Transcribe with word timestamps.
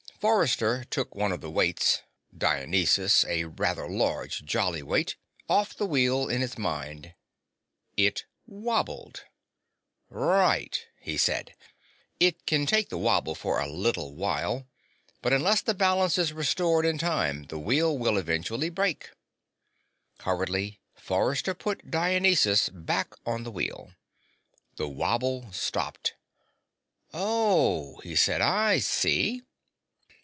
Forrester 0.21 0.83
took 0.83 1.15
one 1.15 1.31
of 1.31 1.41
the 1.41 1.49
weights 1.49 2.03
(Dionysus, 2.37 3.25
a 3.25 3.45
rather 3.45 3.89
large, 3.89 4.45
jolly 4.45 4.83
weight) 4.83 5.15
off 5.49 5.73
the 5.75 5.87
wheel 5.87 6.27
in 6.29 6.41
his 6.41 6.59
mind. 6.59 7.15
It 7.97 8.25
wobbled. 8.45 9.23
"Right," 10.11 10.79
he 10.99 11.17
said. 11.17 11.55
"It 12.19 12.45
can 12.45 12.67
take 12.67 12.89
the 12.89 12.99
wobble 12.99 13.33
for 13.33 13.59
a 13.59 13.67
little 13.67 14.13
while. 14.13 14.67
But 15.23 15.33
unless 15.33 15.61
the 15.61 15.73
balance 15.73 16.19
is 16.19 16.33
restored 16.33 16.85
in 16.85 16.99
time, 16.99 17.45
the 17.47 17.57
wheel 17.57 17.97
will 17.97 18.17
eventually 18.19 18.69
break." 18.69 19.09
Hurriedly, 20.19 20.79
Forrester 20.93 21.55
put 21.55 21.89
Dionysus 21.89 22.69
back 22.69 23.15
on 23.25 23.41
the 23.41 23.51
wheel. 23.51 23.93
The 24.75 24.87
wobble 24.87 25.51
stopped. 25.51 26.13
"Oh," 27.11 27.95
he 28.03 28.15
said. 28.15 28.39
"I 28.41 28.77
see." 28.77 29.41